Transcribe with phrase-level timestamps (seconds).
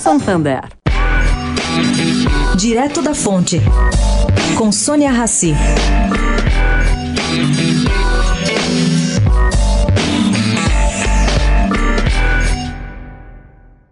[0.00, 0.62] Santander.
[2.56, 3.60] Direto da Fonte,
[4.56, 5.52] com Sônia Rassi.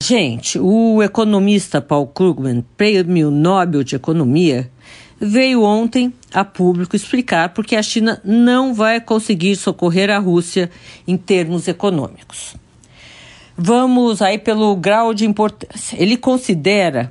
[0.00, 4.70] Gente, o economista Paul Krugman, prêmio Nobel de Economia,
[5.20, 10.70] veio ontem a público explicar porque a China não vai conseguir socorrer a Rússia
[11.04, 12.54] em termos econômicos.
[13.58, 15.96] Vamos aí pelo grau de importância.
[15.98, 17.10] Ele considera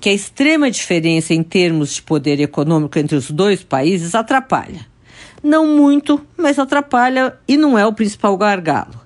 [0.00, 4.86] que a extrema diferença em termos de poder econômico entre os dois países atrapalha.
[5.42, 9.00] Não muito, mas atrapalha e não é o principal gargalo.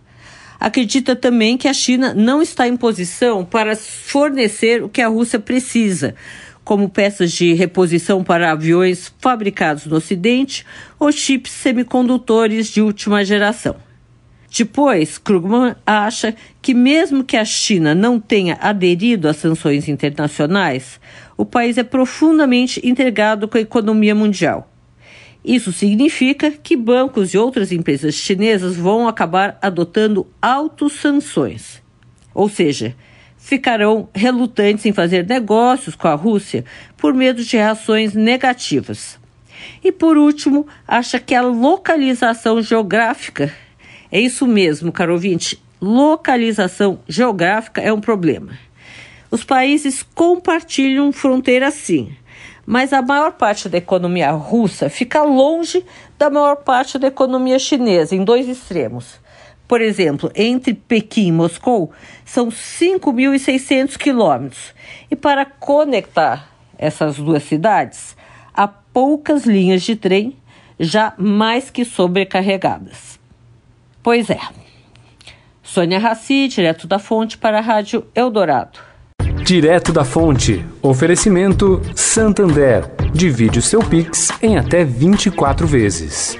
[0.60, 5.40] Acredita também que a China não está em posição para fornecer o que a Rússia
[5.40, 6.14] precisa,
[6.64, 10.64] como peças de reposição para aviões fabricados no Ocidente
[11.00, 13.85] ou chips semicondutores de última geração.
[14.58, 20.98] Depois, Krugman acha que, mesmo que a China não tenha aderido às sanções internacionais,
[21.36, 24.72] o país é profundamente integrado com a economia mundial.
[25.44, 31.82] Isso significa que bancos e outras empresas chinesas vão acabar adotando autossanções.
[32.32, 32.96] Ou seja,
[33.36, 36.64] ficarão relutantes em fazer negócios com a Rússia
[36.96, 39.18] por medo de reações negativas.
[39.84, 43.52] E por último, acha que a localização geográfica
[44.10, 45.62] é isso mesmo, caro ouvinte.
[45.80, 48.58] Localização geográfica é um problema.
[49.30, 52.14] Os países compartilham fronteira sim,
[52.64, 55.84] mas a maior parte da economia russa fica longe
[56.18, 59.20] da maior parte da economia chinesa, em dois extremos.
[59.68, 61.92] Por exemplo, entre Pequim e Moscou
[62.24, 64.72] são 5.600 quilômetros.
[65.10, 68.16] E para conectar essas duas cidades,
[68.54, 70.36] há poucas linhas de trem
[70.78, 73.18] já mais que sobrecarregadas.
[74.06, 74.38] Pois é.
[75.64, 78.78] Sônia Raci, direto da fonte para a Rádio Eldorado.
[79.44, 80.64] Direto da fonte.
[80.80, 82.84] Oferecimento Santander.
[83.12, 86.38] Divide o seu Pix em até 24 vezes.